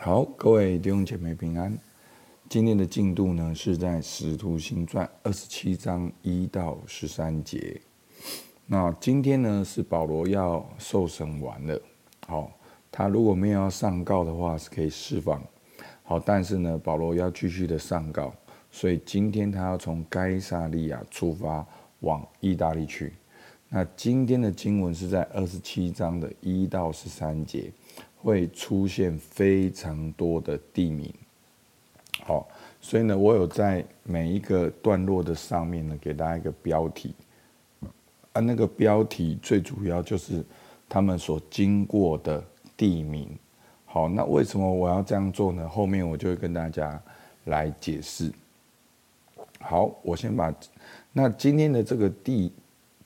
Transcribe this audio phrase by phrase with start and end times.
[0.00, 1.76] 好，各位弟兄姐妹平安。
[2.48, 7.80] 今天的进度呢，是在《使徒行传》二十七章一到十三节。
[8.66, 11.82] 那今天呢，是保罗要受审完了。
[12.28, 12.52] 好，
[12.92, 15.42] 他如果没有要上告的话，是可以释放。
[16.04, 18.32] 好，但是呢，保罗要继续的上告，
[18.70, 21.66] 所以今天他要从该撒利亚出发
[22.00, 23.14] 往意大利去。
[23.68, 27.72] 那今天的经文是在二十七章的一到十三节，
[28.22, 31.12] 会出现非常多的地名。
[32.24, 32.46] 好，
[32.80, 37.14] 所以呢，我有在每一个段落的上面呢，给大家一个标题。
[38.32, 40.44] 啊，那个标题最主要就是
[40.88, 42.44] 他们所经过的
[42.76, 43.28] 地名。
[43.86, 45.66] 好，那为什么我要这样做呢？
[45.68, 47.00] 后面我就会跟大家
[47.44, 48.30] 来解释。
[49.60, 50.54] 好，我先把
[51.12, 52.52] 那今天的这个地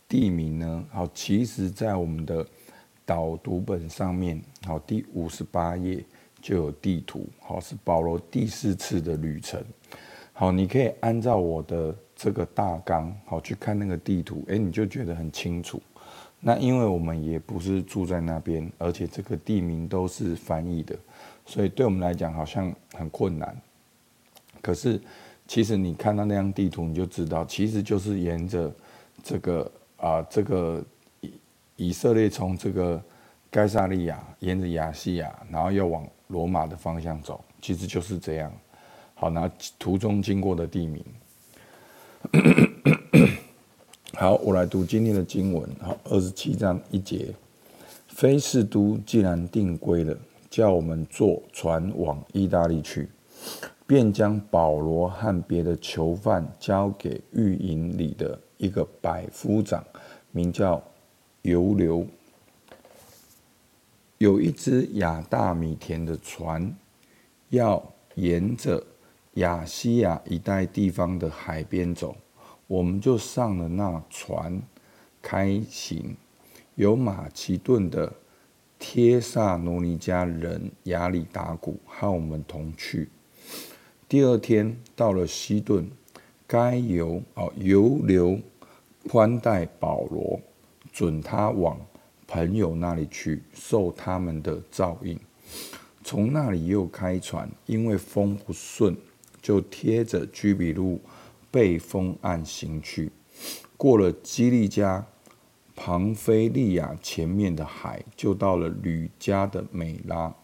[0.09, 2.45] 地名呢，好，其实在我们的
[3.05, 6.05] 导读本上面，好，第五十八页
[6.41, 9.63] 就有地图，好，是保罗第四次的旅程。
[10.33, 15.81] 好，你可以按照我的这个大纲，好，去看那个地图，诶，你就觉得很清楚。
[16.41, 20.97] 那因为我们也不是住在那边，而且这个地名都是翻译的，
[21.47, 23.57] 所以对我们来讲好像很困难。
[24.61, 25.01] 可是
[25.47, 28.73] 其实你看到那张地图，你就知道，其实就是沿着
[29.23, 30.85] 这个啊、这个
[31.77, 33.03] 以色列从这个
[33.51, 38.53] 该撒利亚沿着亚细亚，然后要往罗马的方向走，其实就是这样。
[39.15, 41.05] 好，那途中经过的地名。
[44.15, 45.69] 好，我来读今天的经文。
[45.81, 47.35] 好，二十七章一节，
[48.09, 50.17] 菲士都既然定规了，
[50.51, 53.09] 叫我们坐船往意大利去，
[53.87, 59.85] 便将保罗和别的囚犯交给狱营里的一个百夫长，
[60.31, 60.83] 名叫
[61.43, 62.07] 游流。
[64.19, 66.75] 有一只亚大米田的船，
[67.51, 68.83] 要沿着
[69.35, 72.17] 亚西亚一带地方的海边走。
[72.69, 74.63] 我们就上了那船，
[75.21, 76.17] 开行，
[76.77, 78.13] 有马其顿的
[78.79, 83.09] 帖萨罗尼加人亚里达古和我们同去。
[84.09, 85.91] 第二天到了西顿，
[86.47, 88.39] 该犹哦游流
[89.09, 90.41] 宽待保罗，
[90.93, 91.81] 准他往
[92.27, 95.19] 朋友那里去，受他们的照应。
[96.05, 98.97] 从那里又开船，因为风不顺，
[99.41, 101.01] 就贴着居比路。
[101.51, 103.11] 背风岸行去，
[103.77, 105.05] 过了基利加、
[105.77, 110.35] 庞菲利亚前面的海，就到了吕家的美拉。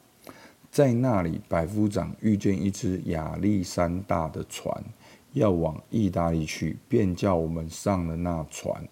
[0.70, 4.84] 在那里，百夫长遇见一只亚历山大的船，
[5.32, 8.86] 要往意大利去，便叫我们上了那船。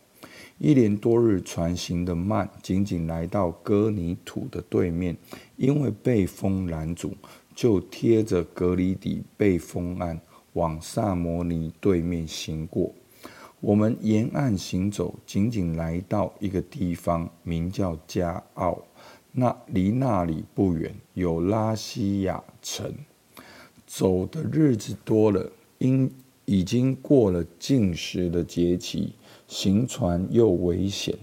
[0.59, 5.17] 一连多日船行得慢，仅仅来到哥尼土的对面，
[5.57, 7.15] 因为被风拦阻，
[7.55, 10.21] 就贴着隔离底被风岸。
[10.55, 12.91] 往萨摩尼对面行过，
[13.61, 18.83] 我们沿岸行走，仅仅来到一个地方，名叫加奥。
[19.33, 22.91] 那离那里不远，有拉西亚城。
[23.87, 26.11] 走的日子多了，因
[26.47, 29.13] 已经过了禁食的节期，
[29.47, 31.15] 行船又危险，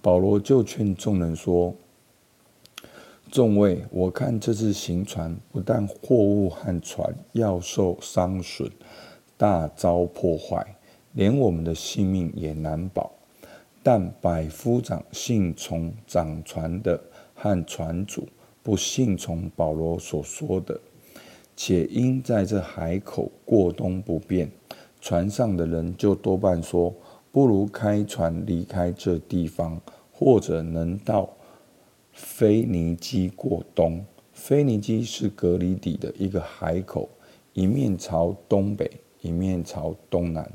[0.00, 1.74] 保罗就劝众人说。
[3.30, 8.70] 众位，我看这次行船，不但货物和船要受伤损，
[9.36, 10.76] 大遭破坏，
[11.12, 13.10] 连我们的性命也难保。
[13.82, 17.02] 但百夫长信从掌船的
[17.34, 18.28] 和船主，
[18.62, 20.78] 不信从保罗所说的，
[21.56, 24.50] 且因在这海口过冬不便，
[25.02, 26.94] 船上的人就多半说，
[27.32, 29.78] 不如开船离开这地方，
[30.12, 31.28] 或者能到。
[32.12, 37.08] 腓尼基过冬，腓尼基是革哩底的一个海口，
[37.54, 38.88] 一面朝东北，
[39.22, 40.52] 一面朝东南。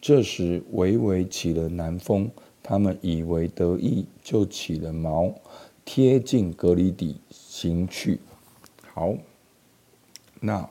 [0.00, 2.30] 这时微微起了南风，
[2.62, 5.34] 他们以为得意，就起了锚，
[5.84, 8.20] 贴近革哩底行去。
[8.94, 9.14] 好，
[10.40, 10.70] 那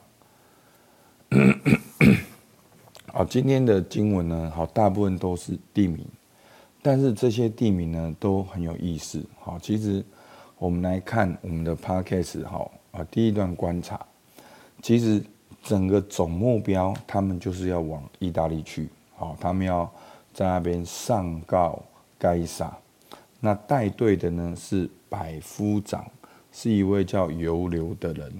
[3.16, 6.04] 好，今天的经文呢，好，大部分都是地名，
[6.82, 9.24] 但是这些地名呢，都很有意思。
[9.38, 10.04] 好，其实。
[10.56, 14.00] 我们来看我们的 podcast 哈啊，第一段观察，
[14.80, 15.22] 其实
[15.62, 19.88] 整个总目标，他们就是要往意大利去，好，他们要
[20.32, 21.82] 在那边上告
[22.18, 22.74] 该撒。
[23.40, 26.06] 那带队的呢是百夫长，
[26.50, 28.32] 是一位叫犹流的人。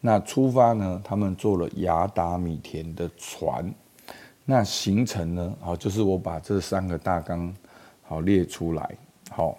[0.00, 3.74] 那出发呢，他们坐了雅达米田的船。
[4.44, 7.54] 那行程呢，好，就是我把这三个大纲
[8.02, 8.96] 好列出来，
[9.30, 9.58] 好。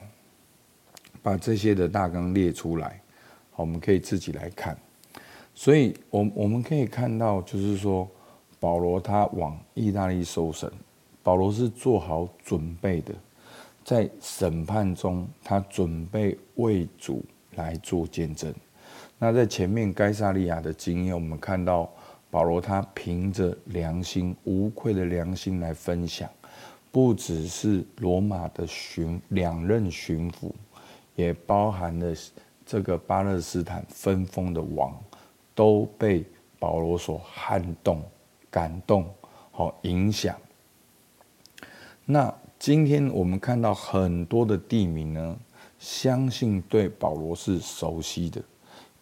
[1.24, 3.00] 把这些的大纲列出来，
[3.52, 4.76] 好，我们可以自己来看。
[5.54, 8.10] 所以，我我们可以看到，就是说，
[8.60, 10.68] 保罗他往意大利受审，
[11.22, 13.14] 保罗是做好准备的，
[13.86, 17.24] 在审判中，他准备为主
[17.54, 18.52] 来做见证。
[19.20, 21.88] 那在前面该撒利亚的经验，我们看到
[22.32, 26.28] 保罗他凭着良心、无愧的良心来分享，
[26.92, 30.52] 不只是罗马的巡两任巡抚，
[31.16, 32.16] 也包含了
[32.66, 34.98] 这个巴勒斯坦分封的王，
[35.54, 36.26] 都被
[36.58, 38.02] 保罗所撼动。
[38.50, 39.10] 感动，
[39.52, 40.36] 好影响。
[42.04, 45.38] 那今天我们看到很多的地名呢，
[45.80, 48.44] 相信对保罗是熟悉的，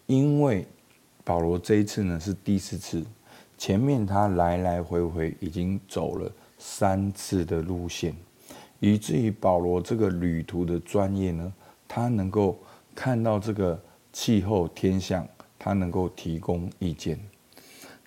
[0.05, 0.67] 因为
[1.23, 3.03] 保罗这一次呢是第四次，
[3.59, 8.15] 前面他来来回回已经走了三次的路线，
[8.79, 11.53] 以至于保罗这个旅途的专业呢，
[11.85, 12.57] 他能够
[12.95, 13.77] 看到这个
[14.13, 15.27] 气候天象，
[15.59, 17.19] 他能够提供意见。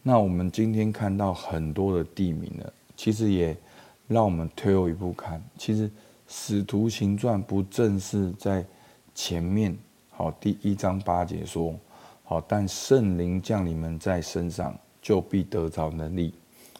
[0.03, 3.55] 那我们今天看到很多的地名呢，其实也
[4.09, 5.87] 让我们退后一步看，其实
[6.27, 8.65] 《使徒行传》不正是在
[9.15, 9.77] 前面
[10.09, 11.79] 好第一章八节说
[12.25, 16.33] 好，但圣灵降你们在身上，就必得着能力，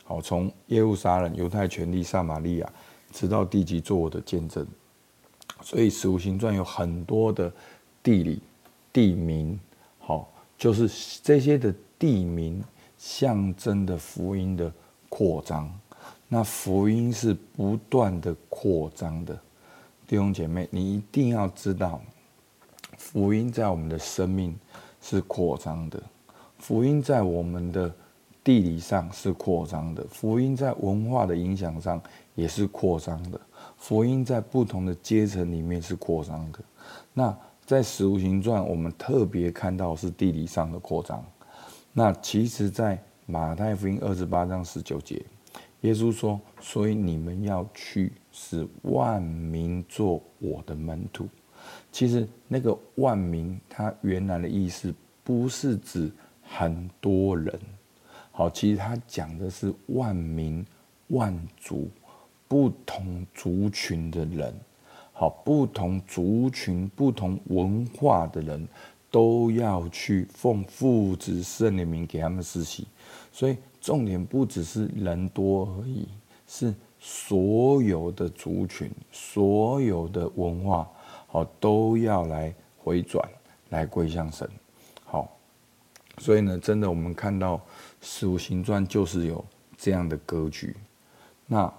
[0.05, 2.73] 好从耶路撒冷、犹太权力、撒玛利亚，
[3.13, 4.67] 直到地极，做我的见证。
[5.61, 7.53] 所以《使徒行传》有很多的
[8.03, 8.41] 地理
[8.93, 9.61] 地名，
[9.99, 10.89] 好，就是
[11.23, 12.65] 这些的地名。
[13.05, 14.73] 象征的福音的
[15.09, 15.69] 扩张，
[16.29, 19.35] 那福音是不断的扩张的，
[20.07, 22.01] 弟兄姐妹，你一定要知道，
[22.97, 24.57] 福音在我们的生命
[25.01, 26.01] 是扩张的，
[26.61, 27.93] 福音在我们的
[28.45, 32.03] 地理上是扩张的，福音在文化的影响上
[32.35, 33.41] 也是扩张的，
[33.77, 36.59] 福音在不同的阶层里面是扩张的。
[37.13, 41.25] 那在使徒行传，我们特别看到是地理上的扩张。
[41.93, 45.23] 那其实，在马太福音二十八章十九节，
[45.83, 51.29] 耶稣说：“所以你们要去，使万民做我的门徒。”
[51.93, 54.93] 其实那个万民，它原来的意思
[55.23, 56.11] 不是指
[56.43, 57.61] 很多人，
[58.33, 60.67] 好，其实它讲的是万民、
[61.09, 61.89] 万族、
[62.49, 64.53] 不同族群的人，
[65.13, 68.67] 好，不同族群、不同文化的人。
[69.13, 72.89] 都要去奉父子圣灵名给他们施洗，
[73.31, 76.09] 所以重点不只是人多而已，
[76.49, 80.89] 是所有的族群、所有的文化，
[81.27, 83.23] 好都要来回转，
[83.69, 84.49] 来归向神。
[85.05, 85.31] 好，
[86.19, 87.57] 所以呢，真的我们看到
[88.01, 89.45] 《使徒行传》就是有
[89.77, 90.77] 这样的格局。
[91.47, 91.73] 那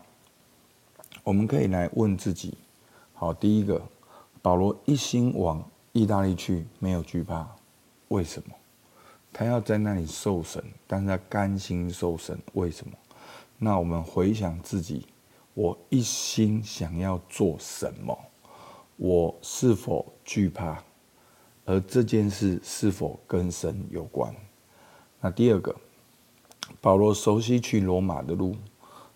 [1.24, 2.58] 我们可以来问自己：
[3.14, 3.82] 好，第一个，
[4.42, 5.64] 保罗一心往。
[5.96, 7.48] 意大利去没有惧怕，
[8.08, 8.56] 为什么？
[9.32, 12.94] 他要在那里受审，但是他甘心受审，为什么？
[13.60, 15.06] 那我们回想自己，
[15.54, 18.18] 我一心想要做什么？
[18.96, 20.84] 我是否惧怕？
[21.66, 24.36] 而这件事是否跟神有关？
[25.22, 25.76] 那第二个，
[26.82, 28.56] 保罗熟悉去罗马的路，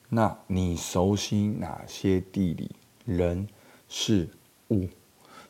[0.10, 2.72] 那你熟悉哪些地理、
[3.06, 3.48] 人、
[3.90, 4.30] 事、
[4.70, 4.88] 物？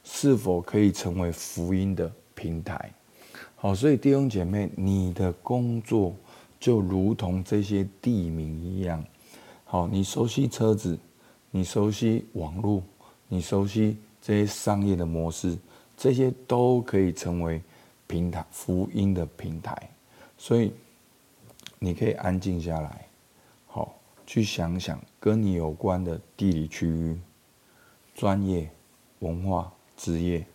[0.04, 2.94] 是否可以成为福音的平台？
[3.58, 6.16] 好，所以弟兄姐妹，你的工作
[6.60, 9.04] 就如同这些地名一样。
[9.66, 10.98] 好，你熟悉车子，
[11.52, 12.82] 你熟悉网络，
[13.28, 15.58] 你熟悉这些商业的模式，
[15.98, 17.62] 这些都可以成为
[18.08, 19.76] 平台，福音的平台。
[20.38, 20.72] 所以
[21.80, 23.06] 你可以安静下来，
[23.66, 23.94] 好，
[24.26, 27.20] 去想想跟你有关的地理区域、
[28.16, 28.70] 专业、
[29.20, 29.74] 文化。
[30.00, 30.46] 职业，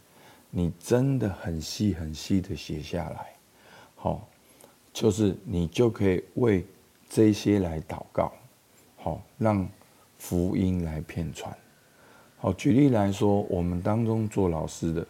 [0.51, 3.33] 你真的很细很细的写下来，
[3.97, 4.29] 好，
[4.93, 6.65] 就是你就可以为
[7.09, 8.33] 这些来祷告，
[8.99, 9.69] 好，让
[10.17, 11.53] 福音来遍传。
[12.39, 15.05] 好，举例来说，我们当中做老师的，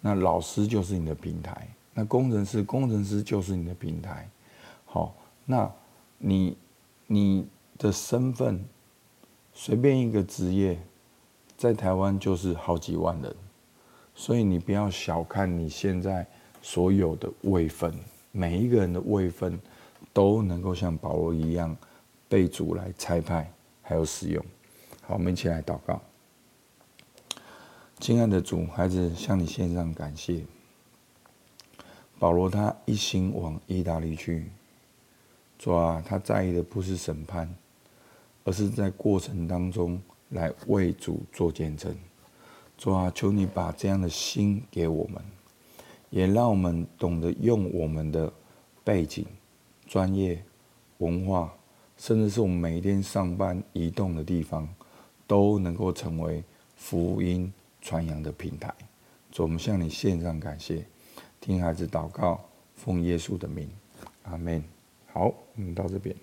[0.00, 1.52] 那老师就是你的平台；
[1.94, 4.28] 那工程师，工程师就是你的平台。
[4.84, 5.70] 好，那
[6.18, 6.56] 你
[7.06, 7.46] 你
[7.78, 8.64] 的身份，
[9.52, 10.78] 随便一个职业，
[11.56, 13.34] 在台湾就是好几万人。
[14.14, 16.26] 所以你不要小看你现在
[16.62, 17.92] 所有的位分，
[18.32, 19.60] 每一个人的位分
[20.12, 21.76] 都能够像保罗一样
[22.28, 24.44] 被主来差派，还有使用。
[25.02, 26.00] 好，我们一起来祷告。
[27.98, 30.44] 亲爱的主，孩子向你献上感谢。
[32.18, 34.50] 保罗他一心往意大利去，
[35.58, 37.52] 主啊，他在意的不是审判，
[38.44, 41.96] 而是在过程当中来为主做见证。
[42.76, 45.20] 主啊，求你把这样的心给我们，
[46.10, 48.30] 也让我们懂得用我们的
[48.84, 49.24] 背景、
[49.86, 50.44] 专业、
[50.98, 51.52] 文化，
[51.96, 54.68] 甚至是我们每一天上班移动的地方，
[55.26, 56.44] 都能够成为
[56.76, 57.50] 福音
[57.86, 58.74] 传扬的平台。
[59.30, 60.84] 主，我们向你献上感谢，
[61.40, 63.70] 听孩子祷告，奉耶稣的名，
[64.24, 64.60] 阿门。
[65.12, 66.16] 好，我们到这边。